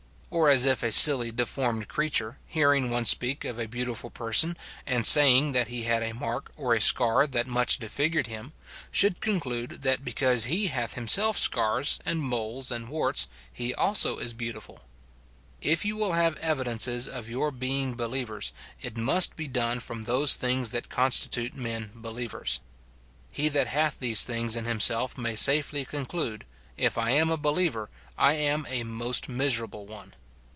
Or 0.33 0.49
as 0.49 0.63
if 0.65 0.81
a 0.81 0.93
silly, 0.93 1.29
deformed 1.29 1.89
creature, 1.89 2.37
hear 2.47 2.71
ing 2.73 2.89
one 2.89 3.03
speak 3.03 3.43
of 3.43 3.59
a 3.59 3.67
beautiful 3.67 4.09
person, 4.09 4.55
and 4.87 5.05
saying 5.05 5.51
that 5.51 5.67
he 5.67 5.83
had 5.83 6.01
a 6.01 6.13
mark 6.13 6.53
or 6.55 6.73
a 6.73 6.79
scar 6.79 7.27
that 7.27 7.47
much 7.47 7.79
disfigured 7.79 8.27
him; 8.27 8.53
should 8.93 9.19
conclude 9.19 9.81
that 9.81 10.05
because 10.05 10.45
he 10.45 10.67
hath 10.67 10.93
himself 10.93 11.37
scars, 11.37 11.99
and 12.05 12.21
moles, 12.21 12.71
and 12.71 12.87
warts, 12.87 13.27
he 13.51 13.75
also 13.75 14.19
is 14.19 14.31
beautiful. 14.31 14.83
If 15.59 15.83
you 15.83 15.97
will 15.97 16.13
have 16.13 16.35
evi 16.35 16.39
SIN 16.39 16.49
IN 16.49 16.55
BELIEVERS. 16.55 17.05
233 17.07 17.11
dences 17.11 17.17
of 17.17 17.29
your 17.29 17.51
being 17.51 17.93
believers, 17.95 18.53
it' 18.81 18.95
must 18.95 19.35
be 19.35 19.49
done 19.49 19.81
from 19.81 20.03
those 20.03 20.37
tilings 20.37 20.71
that 20.71 20.87
constitute 20.87 21.53
men 21.55 21.91
believers. 21.93 22.61
He 23.33 23.49
that 23.49 23.67
hath 23.67 23.99
these 23.99 24.23
things 24.23 24.55
in 24.55 24.63
himself 24.63 25.17
may 25.17 25.35
safely 25.35 25.83
conclude," 25.83 26.45
If 26.77 26.97
I 26.97 27.11
am 27.11 27.29
a 27.29 27.35
believer, 27.35 27.89
I 28.17 28.35
am 28.35 28.65
a 28.69 28.83
most 28.85 29.27
miserable 29.27 29.85
one." 29.85 30.13